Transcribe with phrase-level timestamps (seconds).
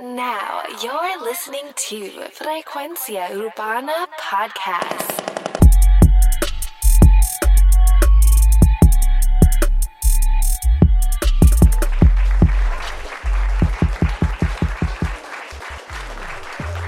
[0.00, 5.20] Now you're listening to Frecuencia Urbana Podcast.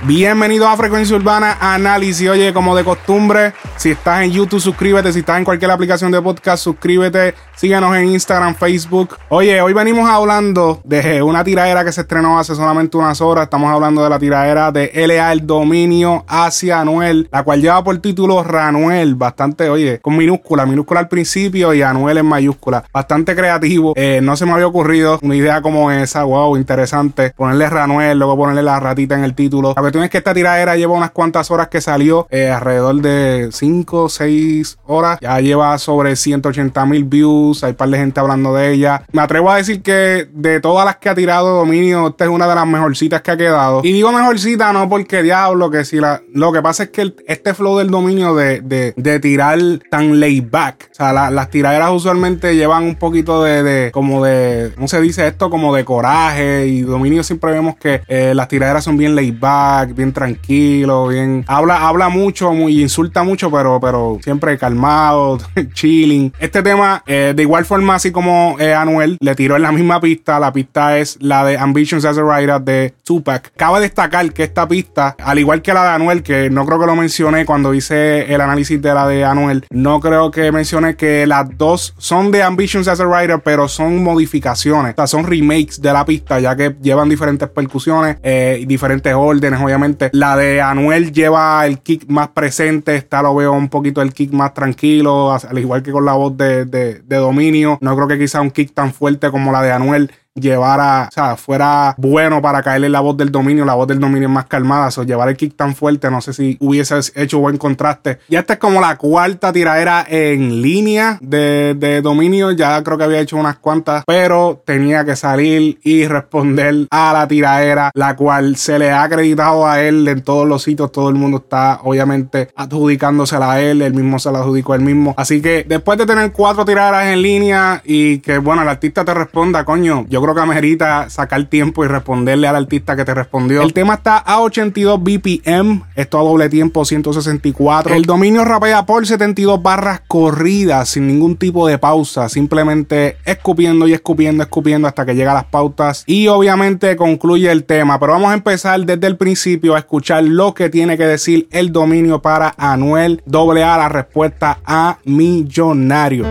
[0.06, 2.30] Bienvenidos a Frecuencia Urbana Análisis.
[2.30, 3.52] Oye, como de costumbre,
[3.84, 5.12] si estás en YouTube, suscríbete.
[5.12, 7.34] Si estás en cualquier aplicación de podcast, suscríbete.
[7.54, 9.18] Síguenos en Instagram, Facebook.
[9.28, 13.44] Oye, hoy venimos hablando de una tiradera que se estrenó hace solamente unas horas.
[13.44, 17.98] Estamos hablando de la tiradera de LA El Dominio hacia Anuel, la cual lleva por
[17.98, 19.16] título Ranuel.
[19.16, 22.84] Bastante, oye, con minúscula, minúscula al principio y Anuel en mayúscula.
[22.90, 23.92] Bastante creativo.
[23.96, 26.24] Eh, no se me había ocurrido una idea como esa.
[26.24, 27.34] Wow, interesante.
[27.36, 29.74] Ponerle Ranuel, luego ponerle la ratita en el título.
[29.76, 33.50] La cuestión es que esta tiradera lleva unas cuantas horas que salió, eh, alrededor de
[33.52, 35.18] 5, 6 horas.
[35.20, 37.64] Ya lleva sobre 180 mil views.
[37.64, 39.02] Hay un par de gente hablando de ella.
[39.12, 42.46] Me atrevo a decir que de todas las que ha tirado Dominio, esta es una
[42.48, 43.80] de las mejorcitas que ha quedado.
[43.84, 46.20] Y digo mejorcita no porque diablo, que si la.
[46.32, 49.58] Lo que pasa es que el- este flow del dominio de, de, de tirar
[49.90, 50.88] tan laid back.
[50.92, 53.90] O sea, la- las tiraderas usualmente llevan un poquito de, de.
[53.92, 54.72] como de.
[54.74, 55.50] ¿Cómo se dice esto?
[55.50, 56.66] Como de coraje.
[56.66, 61.44] Y dominio siempre vemos que eh, las tiraderas son bien laid back, bien tranquilo, bien.
[61.48, 65.38] Habla, habla mucho, muy, insulta mucho, pero, pero siempre calmado,
[65.72, 66.32] chilling.
[66.38, 70.00] Este tema, eh, de igual forma, así como eh, Anuel le tiró en la misma
[70.00, 73.52] pista, la pista es la de Ambitions as a Writer de Tupac.
[73.56, 76.86] Cabe destacar que esta pista, al igual que la de Anuel, que no creo que
[76.86, 81.26] lo mencioné cuando hice el análisis de la de Anuel, no creo que mencioné que
[81.26, 85.92] las dos son de Ambitions as a Writer, pero son modificaciones, o son remakes de
[85.92, 90.10] la pista, ya que llevan diferentes percusiones eh, diferentes órdenes, obviamente.
[90.12, 94.32] La de Anuel lleva el kick más presente, esta lo veo un poquito el kick
[94.32, 97.78] más tranquilo, al igual que con la voz de, de, de Dominio.
[97.80, 101.36] No creo que quizá un kick tan fuerte como la de Anuel llevara, o sea,
[101.36, 103.64] fuera bueno para caerle la voz del dominio.
[103.64, 104.90] La voz del dominio más calmada.
[104.96, 108.18] O llevar el kick tan fuerte, no sé si hubiese hecho buen contraste.
[108.28, 112.50] Y esta es como la cuarta tiradera en línea de, de dominio.
[112.52, 117.26] Ya creo que había hecho unas cuantas, pero tenía que salir y responder a la
[117.28, 120.92] tiradera, la cual se le ha acreditado a él en todos los sitios.
[120.92, 123.82] Todo el mundo está, obviamente, adjudicándosela a él.
[123.82, 125.14] Él mismo se la adjudicó él mismo.
[125.16, 129.14] Así que después de tener cuatro tiraderas en línea y que, bueno, el artista te
[129.14, 133.62] responda, coño, yo creo que amerita sacar tiempo y responderle al artista que te respondió.
[133.62, 137.94] El tema está a 82 BPM, esto a doble tiempo 164.
[137.94, 143.92] El dominio rapea por 72 barras corridas sin ningún tipo de pausa, simplemente escupiendo y
[143.92, 148.00] escupiendo, escupiendo hasta que llega a las pautas y obviamente concluye el tema.
[148.00, 151.72] Pero vamos a empezar desde el principio a escuchar lo que tiene que decir el
[151.72, 156.26] dominio para Anuel AA, la respuesta a millonario.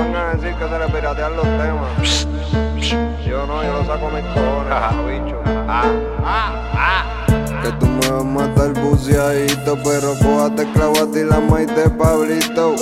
[0.00, 2.26] Vengan a decir que se le piratean los temas.
[3.26, 5.38] Yo no, yo lo saco mis cojones, bicho.
[7.62, 11.90] Que tú me vas a matar buceadito, pero cójate clavo a ti la maíz de
[11.90, 12.74] Pablito.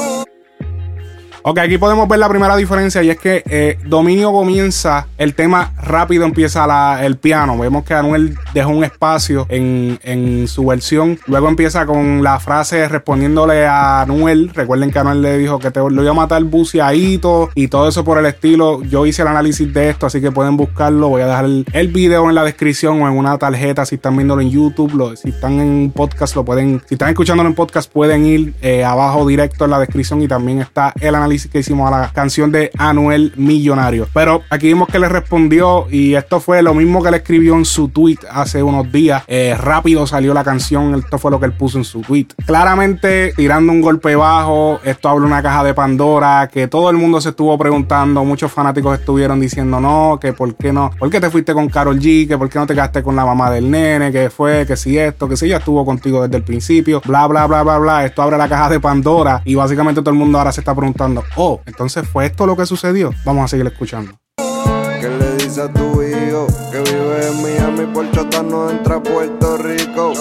[1.43, 5.73] Ok, aquí podemos ver la primera diferencia y es que eh, Dominio comienza, el tema
[5.83, 7.57] rápido empieza la- el piano.
[7.57, 11.19] Vemos que Anuel dejó un espacio en, en su versión.
[11.27, 14.51] Luego empieza con la frase respondiéndole a Anuel.
[14.53, 18.05] Recuerden que Anuel le dijo que te lo iba a matar buceadito y todo eso
[18.05, 18.83] por el estilo.
[18.83, 21.09] Yo hice el análisis de esto, así que pueden buscarlo.
[21.09, 24.17] Voy a dejar el, el video en la descripción o en una tarjeta si están
[24.17, 24.93] viéndolo en YouTube.
[24.95, 26.83] Lo- si están en podcast, lo pueden.
[26.89, 30.61] Si están escuchándolo en podcast, pueden ir eh, abajo directo en la descripción y también
[30.61, 34.09] está el análisis que hicimos a la canción de Anuel Millonario.
[34.13, 37.65] Pero aquí vimos que le respondió y esto fue lo mismo que le escribió en
[37.65, 39.23] su tweet hace unos días.
[39.27, 42.29] Eh, rápido salió la canción, esto fue lo que él puso en su tweet.
[42.47, 47.21] Claramente tirando un golpe bajo, esto abre una caja de Pandora que todo el mundo
[47.21, 51.31] se estuvo preguntando, muchos fanáticos estuvieron diciendo no, que por qué no, por qué te
[51.31, 54.11] fuiste con Carol G, que por qué no te quedaste con la mamá del nene,
[54.11, 57.47] que fue, que si esto, que si ella estuvo contigo desde el principio, bla, bla,
[57.47, 58.05] bla, bla, bla.
[58.05, 61.18] Esto abre la caja de Pandora y básicamente todo el mundo ahora se está preguntando,
[61.37, 63.11] oh, entonces fue esto lo que sucedió.
[63.25, 64.13] Vamos a seguir escuchando.
[65.01, 69.03] ¿Qué le dice a tu hijo que vive en Miami por Chota no entra a
[69.03, 70.13] Puerto Rico?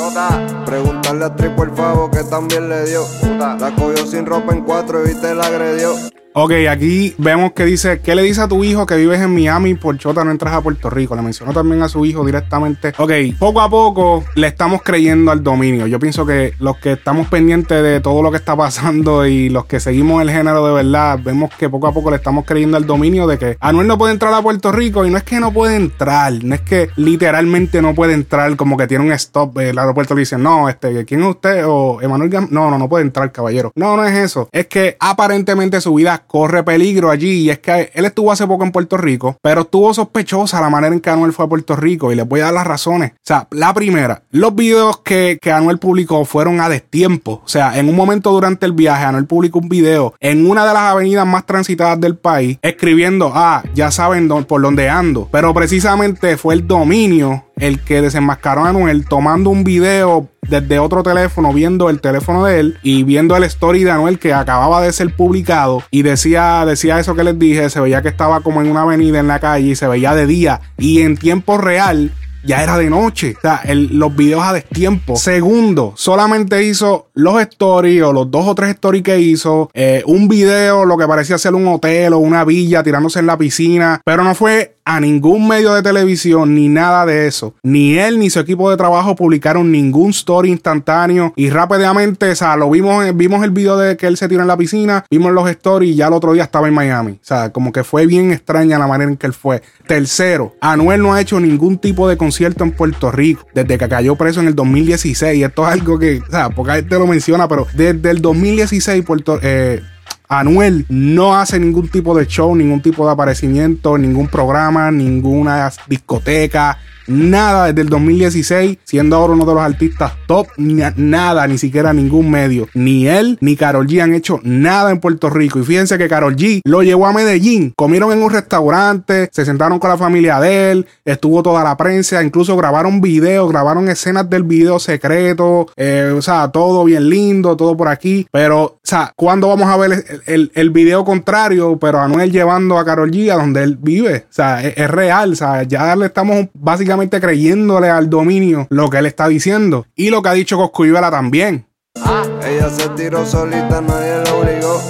[0.66, 3.04] Preguntarle a Tri por favor que también le dio.
[3.38, 5.96] La cogió sin ropa en cuatro y te la agredió.
[6.40, 9.74] Ok, aquí vemos que dice, ¿qué le dice a tu hijo que vives en Miami
[9.74, 11.16] por chota no entras a Puerto Rico?
[11.16, 12.94] Le mencionó también a su hijo directamente.
[13.00, 15.88] Ok, poco a poco le estamos creyendo al dominio.
[15.88, 19.66] Yo pienso que los que estamos pendientes de todo lo que está pasando y los
[19.66, 22.86] que seguimos el género de verdad, vemos que poco a poco le estamos creyendo al
[22.86, 25.52] dominio de que Anuel no puede entrar a Puerto Rico y no es que no
[25.52, 29.58] puede entrar, no es que literalmente no puede entrar como que tiene un stop.
[29.58, 31.64] El aeropuerto le dice, no, este, ¿quién es usted?
[31.66, 33.72] O Emanuel Gam no, no, no puede entrar, caballero.
[33.74, 34.50] No, no es eso.
[34.52, 37.44] Es que aparentemente su vida corre peligro allí.
[37.44, 40.94] Y es que él estuvo hace poco en Puerto Rico, pero estuvo sospechosa la manera
[40.94, 42.12] en que Anuel fue a Puerto Rico.
[42.12, 43.12] Y les voy a dar las razones.
[43.12, 47.42] O sea, la primera, los videos que, que Anuel publicó fueron a destiempo.
[47.44, 50.74] O sea, en un momento durante el viaje, Anuel publicó un video en una de
[50.74, 55.28] las avenidas más transitadas del país, escribiendo, ah, ya saben por dónde ando.
[55.32, 61.04] Pero precisamente fue el dominio el que desenmascaró a Anuel tomando un video desde otro
[61.04, 64.94] teléfono, viendo el teléfono de él y viendo el story de Anuel que acababa de
[64.94, 68.70] ser publicado y decía, decía eso que les dije, se veía que estaba como en
[68.70, 70.62] una avenida en la calle y se veía de día.
[70.78, 72.12] Y en tiempo real
[72.48, 73.36] ya era de noche.
[73.38, 75.18] O sea, los videos a destiempo.
[75.18, 79.70] Segundo, solamente hizo los stories o los dos o tres stories que hizo.
[79.74, 83.38] Eh, un video, lo que parecía ser un hotel o una villa tirándose en la
[83.38, 84.02] piscina.
[84.04, 87.54] Pero no fue a ningún medio de televisión ni nada de eso.
[87.62, 91.34] Ni él ni su equipo de trabajo publicaron ningún story instantáneo.
[91.36, 94.48] Y rápidamente, o sea, lo vimos, vimos el video de que él se tiró en
[94.48, 97.12] la piscina, vimos los stories y ya el otro día estaba en Miami.
[97.12, 99.62] O sea, como que fue bien extraña la manera en que él fue.
[99.86, 104.16] Tercero, Anuel no ha hecho ningún tipo de concierto en Puerto Rico desde que cayó
[104.16, 105.44] preso en el 2016.
[105.44, 109.40] Esto es algo que, o sea, poca gente lo menciona, pero desde el 2016 Puerto
[109.42, 109.82] eh,
[110.30, 116.78] Anuel no hace ningún tipo de show, ningún tipo de aparecimiento, ningún programa, ninguna discoteca,
[117.08, 122.30] nada desde el 2016, siendo ahora uno de los artistas top, nada, ni siquiera ningún
[122.30, 122.68] medio.
[122.74, 125.60] Ni él ni Carol G han hecho nada en Puerto Rico.
[125.60, 129.80] Y fíjense que Carol G lo llevó a Medellín, comieron en un restaurante, se sentaron
[129.80, 134.44] con la familia de él, estuvo toda la prensa, incluso grabaron videos, grabaron escenas del
[134.44, 138.28] video secreto, eh, o sea, todo bien lindo, todo por aquí.
[138.32, 141.78] Pero, o sea, ¿cuándo vamos a ver el, el, video contrario?
[141.80, 144.26] Pero Anuel llevando a Carol G a donde él vive.
[144.30, 148.90] O sea, es, es real, o sea, ya le estamos básicamente creyéndole al dominio lo
[148.90, 149.86] que él está diciendo.
[149.96, 151.68] Y lo que ha dicho Coscuyuela también.
[152.04, 152.24] Ah.
[152.48, 154.82] Ella se tiró solita, nadie la obligó.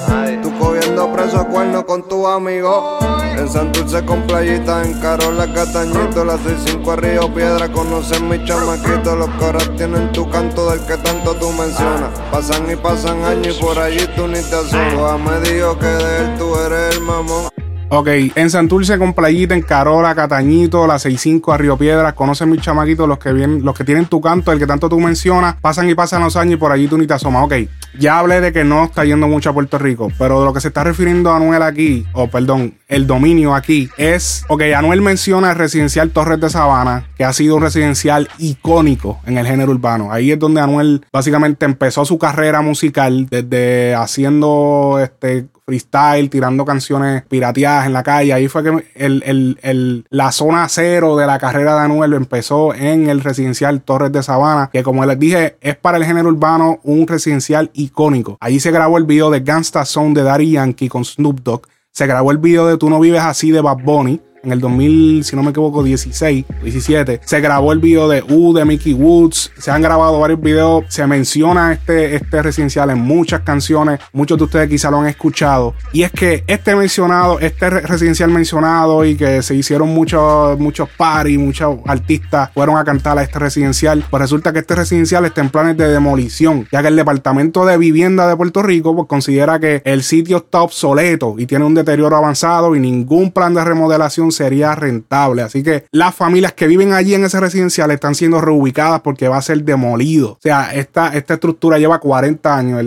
[0.44, 3.00] Tú cogiendo preso cuerno con tu amigo.
[3.36, 9.16] En Santurce con playita, en Carola Catañito, las 65 a Río Piedra, conocen mi chamaquito.
[9.16, 12.18] Los coras tienen tu canto del que tanto tú mencionas.
[12.32, 15.20] Pasan y pasan años y por allí tú ni te asomas.
[15.20, 17.57] Me dijo que de él tú eres el mamón.
[17.90, 22.60] Ok, en Santurce con Playita, en Carola, Catañito, la 65 a Río Piedras, conocen mis
[22.60, 25.90] chamaquitos, los que vienen, los que tienen tu canto, el que tanto tú mencionas, pasan
[25.90, 27.46] y pasan los años y por allí tú ni te asomas.
[27.46, 27.54] Ok,
[27.98, 30.60] ya hablé de que no está yendo mucho a Puerto Rico, pero de lo que
[30.60, 35.58] se está refiriendo Anuel aquí, o perdón, el dominio aquí, es, ok, Anuel menciona el
[35.58, 40.12] residencial Torres de Sabana, que ha sido un residencial icónico en el género urbano.
[40.12, 47.24] Ahí es donde Anuel básicamente empezó su carrera musical desde haciendo este freestyle, tirando canciones
[47.24, 48.32] pirateadas en la calle.
[48.32, 53.20] Ahí fue que el, la zona cero de la carrera de Anuel empezó en el
[53.20, 57.70] residencial Torres de Sabana, que como les dije, es para el género urbano un residencial
[57.74, 58.38] icónico.
[58.40, 61.68] Allí se grabó el video de Gangsta Song de Daddy Yankee con Snoop Dogg.
[61.92, 65.26] Se grabó el video de Tú no vives así de Bad Bunny en el 2000,
[65.26, 69.52] si no me equivoco, 16, 17, se grabó el video de U de Mickey Woods,
[69.58, 74.46] se han grabado varios videos, se menciona este, este residencial en muchas canciones, muchos de
[74.46, 79.42] ustedes quizá lo han escuchado, y es que este mencionado, este residencial mencionado y que
[79.44, 84.54] se hicieron muchos, muchos parties, muchos artistas fueron a cantar a este residencial, pues resulta
[84.54, 88.38] que este residencial está en planes de demolición, ya que el Departamento de Vivienda de
[88.38, 92.80] Puerto Rico pues considera que el sitio está obsoleto y tiene un deterioro avanzado y
[92.80, 95.42] ningún plan de remodelación sería rentable.
[95.42, 99.38] Así que las familias que viven allí en ese residencial están siendo reubicadas porque va
[99.38, 100.32] a ser demolido.
[100.32, 102.82] O sea, esta, esta estructura lleva 40 años.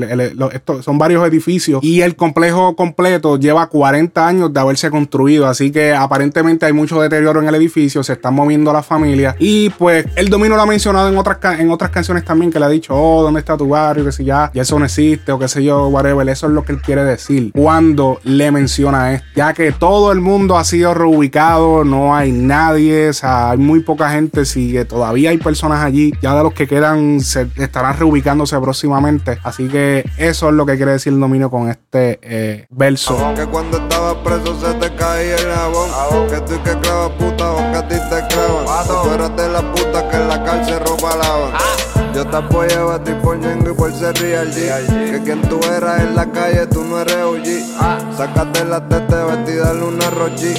[0.83, 5.47] son varios edificios y el complejo completo lleva 40 años de haberse construido.
[5.47, 8.02] Así que aparentemente hay mucho deterioro en el edificio.
[8.02, 9.37] Se están moviendo las familias.
[9.38, 12.64] Y pues el dominio lo ha mencionado en otras, en otras canciones también que le
[12.64, 14.04] ha dicho, oh, ¿dónde está tu barrio?
[14.04, 16.28] Que si ya, ya eso no existe o qué sé yo, whatever.
[16.28, 19.26] Eso es lo que él quiere decir cuando le menciona esto.
[19.35, 23.80] Ya que todo el mundo ha sido reubicado no hay nadie, o sea, hay muy
[23.80, 28.59] poca gente, si todavía hay personas allí, ya de los que quedan se estarán reubicándose
[28.61, 33.16] próximamente, así que eso es lo que quiere decir el dominio con este eh, verso.
[33.35, 37.52] Que cuando estaba preso se te caía el jabón, que tú y que clavas puta
[37.52, 40.80] o que a ti te clavan, tú eres de la puta que en la cárcel
[40.80, 42.00] roba lava.
[42.30, 45.10] Yo te apoyaba a ti por Ñengo y por ser real G.
[45.10, 48.16] Que quien tú eras en la calle, tú no eres OG.
[48.16, 50.54] Sácate la teta vestida luna rochi.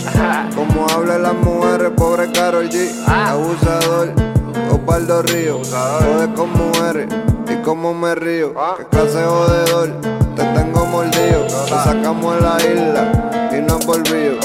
[0.54, 2.92] Como hablan las mujeres, pobre Carol G.
[3.08, 4.10] Abusador,
[4.70, 5.60] Osvaldo Río.
[5.60, 7.08] Jode con mujeres
[7.48, 8.54] y como me río.
[8.78, 9.92] Que clase jodedor,
[10.36, 11.46] te tengo mordido.
[11.46, 14.40] Te sacamos en la isla y no volvido.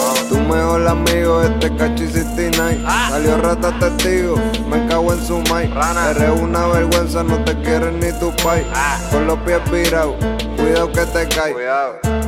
[0.49, 2.85] Mejor amigo, este cachi 69.
[3.11, 4.37] Salió rata testigo,
[4.71, 5.71] me cago en su mic.
[6.11, 8.65] Eres una vergüenza, no te quieren ni tu pai.
[9.11, 10.15] Con los pies virados,
[10.57, 11.55] cuidado que te cae.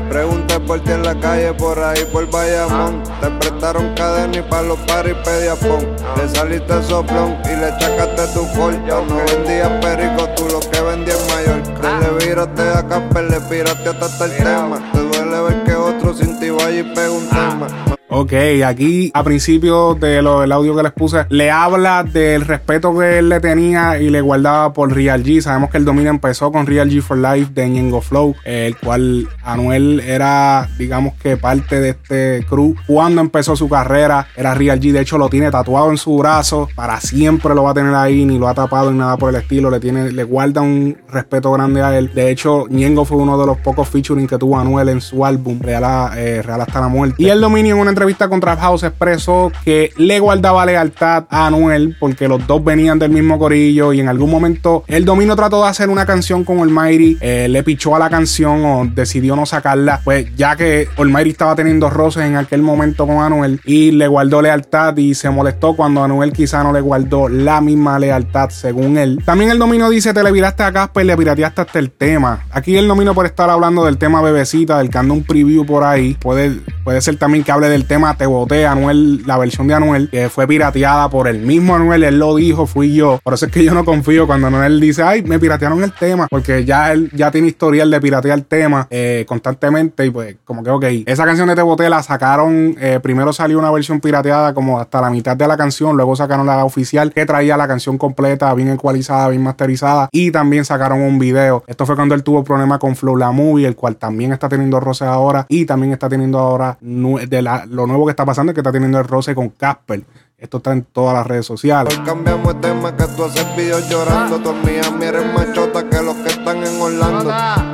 [0.08, 3.02] Pregunté por ti en la calle, por ahí por Bayamón.
[3.20, 5.86] Te prestaron cadena y pa' los paris pedía pon.
[6.16, 9.02] Le saliste soplón y le chacaste tu corta.
[9.06, 11.62] No vendías perico, tú lo que vendías mayor.
[12.00, 14.90] Le viraste a Casper, le piraste hasta el tema.
[14.92, 17.66] Te duele ver que otro sin ti vaya y pega un tema.
[18.10, 18.32] Ok,
[18.64, 23.18] aquí a principio de lo del audio que les puse, le habla del respeto que
[23.18, 25.42] él le tenía y le guardaba por Real G.
[25.42, 29.28] Sabemos que el dominio empezó con Real G for Life de Ñengo Flow, el cual
[29.44, 32.74] Anuel era, digamos que parte de este crew.
[32.86, 34.90] Cuando empezó su carrera, era Real G.
[34.90, 36.66] De hecho, lo tiene tatuado en su brazo.
[36.74, 39.36] Para siempre lo va a tener ahí, ni lo ha tapado ni nada por el
[39.36, 39.70] estilo.
[39.70, 42.10] Le tiene, le guarda un respeto grande a él.
[42.14, 45.60] De hecho, Ñengo fue uno de los pocos featuring que tuvo Anuel en su álbum
[45.60, 47.16] Real, eh, Real hasta la muerte.
[47.18, 51.48] Y el dominio en una entrevista con Trap House expresó que le guardaba lealtad a
[51.48, 55.64] Anuel porque los dos venían del mismo corillo y en algún momento el Domino trató
[55.64, 59.46] de hacer una canción con Almighty, eh, le pichó a la canción o decidió no
[59.46, 64.06] sacarla, pues ya que Almighty estaba teniendo roces en aquel momento con Anuel y le
[64.06, 68.96] guardó lealtad y se molestó cuando Anuel quizá no le guardó la misma lealtad según
[68.96, 69.20] él.
[69.24, 72.44] También el Domino dice, te le viraste a Casper, le pirateaste hasta el tema.
[72.52, 75.82] Aquí el Domino por estar hablando del tema Bebecita, del que anda un preview por
[75.82, 79.74] ahí, puede, puede ser también que hable del tema Te boté, Anuel, la versión de
[79.74, 83.18] Anuel, que fue pirateada por el mismo Anuel, él lo dijo, fui yo.
[83.24, 86.28] Por eso es que yo no confío cuando Anuel dice, ay, me piratearon el tema,
[86.30, 90.62] porque ya él ya tiene historial de piratear el tema eh, constantemente y pues como
[90.62, 94.52] que, ok, esa canción de Te boté la sacaron, eh, primero salió una versión pirateada
[94.52, 97.96] como hasta la mitad de la canción, luego sacaron la oficial que traía la canción
[97.96, 101.64] completa, bien ecualizada, bien masterizada y también sacaron un video.
[101.66, 104.78] Esto fue cuando él tuvo problema con Flow La Movie, el cual también está teniendo
[104.78, 108.54] roces ahora y también está teniendo ahora de la, lo nuevo que está pasando es
[108.54, 110.02] que está teniendo el roce con Casper.
[110.36, 111.96] Esto está en todas las redes sociales.
[111.96, 114.40] Hoy cambiamos el tema que tú haces videos llorando.
[114.40, 117.30] Tus mías eres más chota que los que están en Orlando.
[117.32, 117.72] Ah,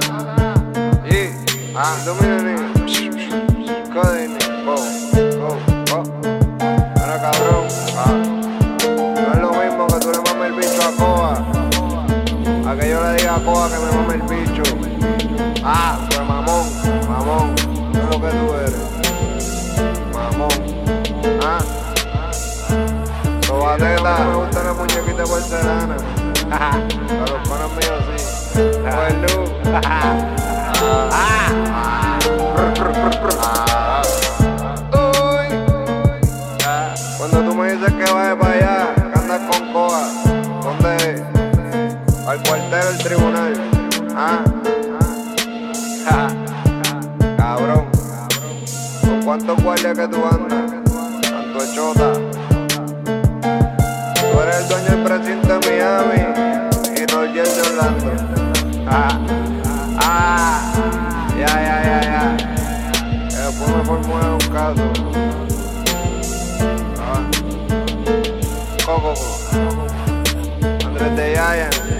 [1.75, 1.97] ah.
[9.15, 11.33] No es lo mismo que tú le mames el bicho a Coa.
[12.71, 14.34] A que yo le diga a Coa que me mame el bicho.
[24.05, 25.97] Me gusta la muñequita porcelana.
[26.51, 28.23] A los panos míos sí.
[28.83, 29.27] Bueno.
[37.17, 40.03] Cuando tú me dices que vayas para allá, que andas con coa,
[40.63, 41.25] ¿dónde?
[42.27, 43.55] Al cuartel del tribunal.
[44.15, 44.45] Ah.
[47.39, 47.87] Cabrón.
[49.01, 50.73] ¿Con cuántos guardias que tú andas?
[51.23, 52.14] Tanto echota.
[54.65, 56.21] El dueño del precinto de Miami
[56.97, 58.11] y jet de Orlando.
[58.87, 59.21] Ah,
[59.99, 62.37] ah, ya, ya, ya, ya.
[63.29, 64.93] Que después me formulan un caso.
[66.99, 67.21] Ah,
[68.87, 69.15] Coco,
[70.87, 71.94] Andrés de Yaya.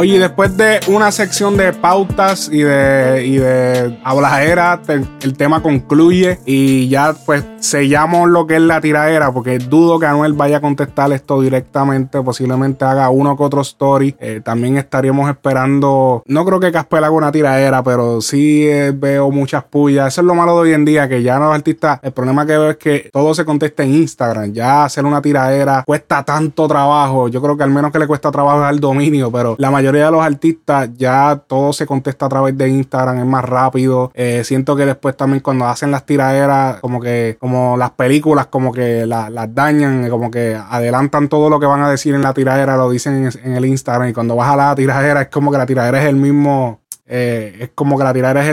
[0.00, 5.60] Oye, después de una sección de pautas y de, y de habladera, te- el tema
[5.60, 10.58] concluye y ya pues sellamos lo que es la tiradera, porque dudo que Anuel vaya
[10.58, 14.14] a contestar esto directamente, posiblemente haga uno que otro story.
[14.20, 19.32] Eh, también estaríamos esperando, no creo que Casper haga una tiradera, pero sí eh, veo
[19.32, 20.14] muchas pullas.
[20.14, 22.52] Eso es lo malo de hoy en día, que ya los artistas, el problema que
[22.52, 27.26] veo es que todo se contesta en Instagram, ya hacer una tiradera cuesta tanto trabajo,
[27.26, 29.87] yo creo que al menos que le cuesta trabajo es al dominio, pero la mayoría
[29.92, 34.10] de los artistas ya todo se contesta a través de Instagram, es más rápido.
[34.14, 38.72] Eh, siento que después también cuando hacen las tiraderas, como que, como las películas, como
[38.72, 42.34] que la- las dañan, como que adelantan todo lo que van a decir en la
[42.34, 44.08] tiradera, lo dicen en, el Instagram.
[44.08, 46.80] Y cuando vas a la tiradera, es como que la tiradera es el mismo.
[47.10, 48.50] eh, es como que la tiradera es,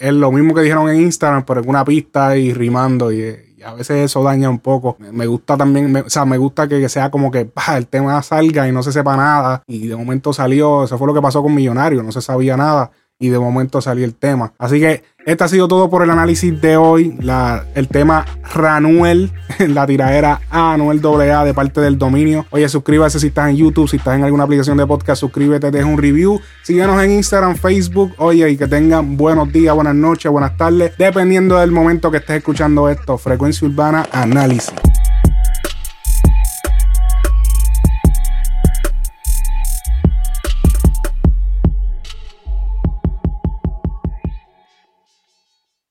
[0.00, 3.10] el- lo mismo que dijeron en Instagram, pero en una pista y rimando.
[3.10, 3.20] Y
[3.66, 4.96] a veces eso daña un poco.
[4.98, 8.22] Me, gusta también, me- o sea, me gusta que, sea como que pa, el tema
[8.22, 9.62] salga y no se sepa nada.
[9.66, 12.90] Y de momento salió, eso fue lo que pasó con Millonario, no se sabía nada.
[13.18, 14.52] Y de momento salió el tema.
[14.58, 17.16] Así que este ha sido todo por el análisis de hoy.
[17.20, 22.46] La, el tema Ranuel, la tiradera a Anuel AA de parte del dominio.
[22.50, 25.86] Oye, suscríbase si estás en YouTube, si estás en alguna aplicación de podcast, suscríbete, deja
[25.86, 26.40] un review.
[26.62, 28.14] Síguenos en Instagram, Facebook.
[28.18, 32.36] Oye, y que tengan buenos días, buenas noches, buenas tardes, dependiendo del momento que estés
[32.36, 33.18] escuchando esto.
[33.18, 34.74] Frecuencia Urbana Análisis.